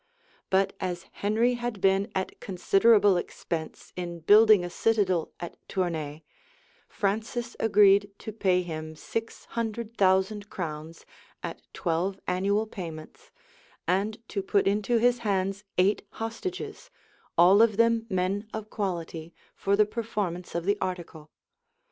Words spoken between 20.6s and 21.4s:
the article.